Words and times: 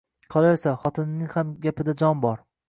Qolaversa, 0.35 0.73
xotinining 0.85 1.29
ham 1.35 1.53
gapida 1.67 1.97
jon 2.03 2.25
bor 2.27 2.43